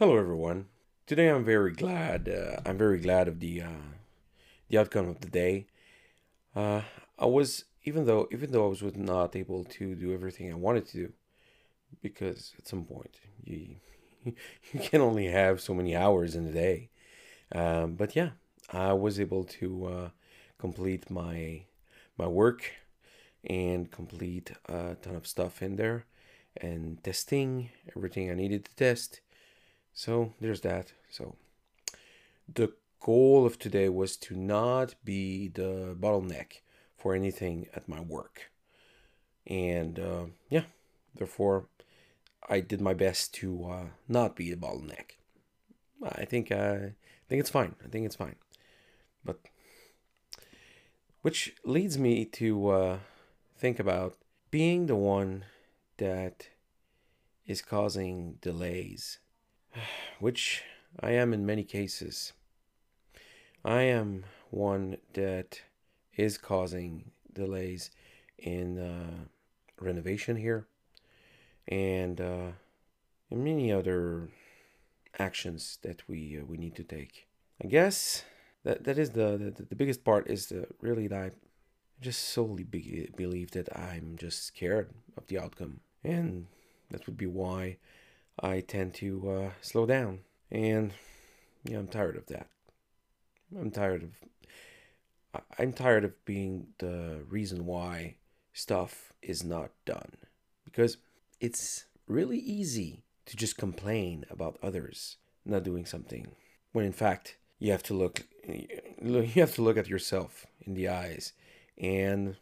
[0.00, 0.64] Hello, everyone.
[1.06, 2.26] Today, I'm very glad.
[2.26, 3.90] Uh, I'm very glad of the uh,
[4.70, 5.66] the outcome of the day.
[6.56, 6.80] Uh,
[7.18, 10.86] I was even though even though I was not able to do everything I wanted
[10.86, 11.12] to do,
[12.00, 13.76] because at some point you
[14.24, 16.88] you can only have so many hours in a day.
[17.52, 18.30] Um, but yeah,
[18.70, 20.08] I was able to uh,
[20.58, 21.64] complete my
[22.16, 22.72] my work
[23.44, 26.06] and complete a ton of stuff in there
[26.56, 29.20] and testing everything I needed to test
[29.92, 30.92] so there's that.
[31.10, 31.36] So
[32.52, 36.60] the goal of today was to not be the bottleneck
[36.96, 38.50] for anything at my work.
[39.46, 40.64] And uh, yeah,
[41.14, 41.66] therefore,
[42.48, 45.12] I did my best to uh, not be a bottleneck.
[46.02, 47.74] I think uh, I think it's fine.
[47.84, 48.36] I think it's fine.
[49.24, 49.40] But
[51.22, 52.98] which leads me to uh,
[53.58, 54.16] think about
[54.50, 55.44] being the one
[55.98, 56.48] that
[57.46, 59.18] is causing delays
[60.20, 60.62] which
[61.00, 62.32] I am in many cases.
[63.64, 65.60] I am one that
[66.16, 67.90] is causing delays
[68.38, 69.24] in uh,
[69.80, 70.66] renovation here
[71.68, 72.52] and uh,
[73.30, 74.28] many other
[75.18, 77.28] actions that we uh, we need to take.
[77.62, 78.24] I guess
[78.64, 81.30] that that is the the, the biggest part is the really that I
[82.00, 86.46] just solely be, believe that I'm just scared of the outcome and
[86.90, 87.76] that would be why
[88.38, 90.20] I tend to uh, slow down.
[90.50, 90.92] And
[91.64, 92.48] yeah, I'm tired of that.
[93.58, 94.10] I'm tired of
[95.58, 98.16] I'm tired of being the reason why
[98.52, 100.16] stuff is not done.
[100.64, 100.96] Because
[101.40, 106.32] it's really easy to just complain about others not doing something
[106.72, 110.88] when in fact you have to look you have to look at yourself in the
[110.88, 111.32] eyes
[111.78, 112.36] and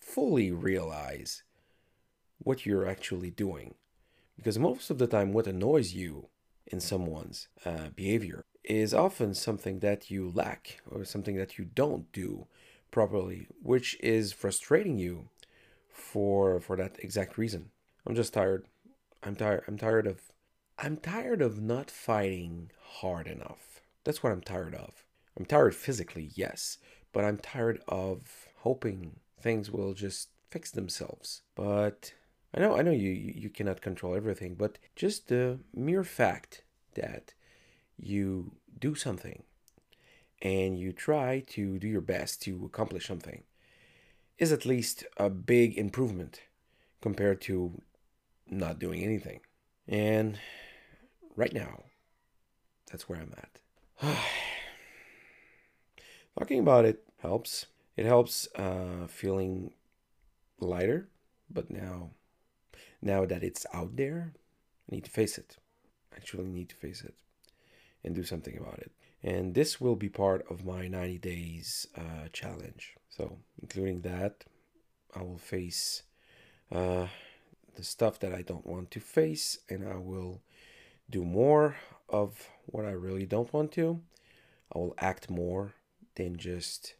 [0.00, 1.42] fully realize
[2.38, 3.74] what you're actually doing
[4.40, 6.28] because most of the time, what annoys you
[6.66, 12.10] in someone's uh, behavior is often something that you lack or something that you don't
[12.10, 12.46] do
[12.90, 15.28] properly, which is frustrating you
[15.90, 17.68] for for that exact reason.
[18.06, 18.64] I'm just tired.
[19.22, 19.64] I'm tired.
[19.68, 20.32] I'm tired of
[20.78, 23.82] I'm tired of not fighting hard enough.
[24.04, 25.04] That's what I'm tired of.
[25.36, 26.78] I'm tired physically, yes,
[27.12, 31.42] but I'm tired of hoping things will just fix themselves.
[31.54, 32.14] But
[32.52, 36.62] I know, I know you, you cannot control everything, but just the mere fact
[36.94, 37.32] that
[37.96, 39.44] you do something
[40.42, 43.44] and you try to do your best to accomplish something
[44.38, 46.40] is at least a big improvement
[47.00, 47.80] compared to
[48.48, 49.40] not doing anything.
[49.86, 50.38] And
[51.36, 51.84] right now,
[52.90, 54.16] that's where I'm at.
[56.38, 57.66] Talking about it helps.
[57.96, 59.74] It helps uh, feeling
[60.58, 61.08] lighter,
[61.50, 62.10] but now
[63.02, 64.32] now that it's out there,
[64.90, 65.56] I need to face it.
[66.12, 67.14] I actually, need to face it
[68.04, 68.92] and do something about it.
[69.22, 72.96] And this will be part of my 90 days uh, challenge.
[73.08, 74.44] So, including that,
[75.14, 76.02] I will face
[76.72, 77.06] uh,
[77.76, 80.40] the stuff that I don't want to face, and I will
[81.08, 81.76] do more
[82.08, 84.00] of what I really don't want to.
[84.74, 85.74] I will act more
[86.14, 86.94] than just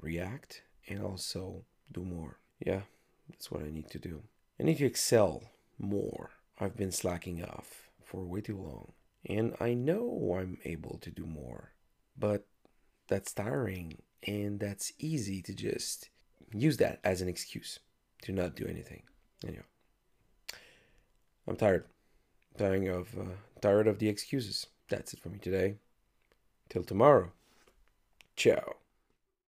[0.00, 2.38] react, and also do more.
[2.64, 2.82] Yeah,
[3.28, 4.22] that's what I need to do.
[4.60, 5.44] I need to excel
[5.78, 6.30] more.
[6.58, 8.92] I've been slacking off for way too long.
[9.26, 11.72] And I know I'm able to do more.
[12.18, 12.46] But
[13.06, 16.10] that's tiring and that's easy to just
[16.52, 17.78] use that as an excuse
[18.22, 19.02] to not do anything.
[19.46, 19.62] Anyway,
[21.46, 21.84] I'm tired.
[22.56, 24.66] tired of uh, tired of the excuses.
[24.88, 25.76] That's it for me today.
[26.68, 27.32] Till tomorrow.
[28.36, 28.76] Ciao.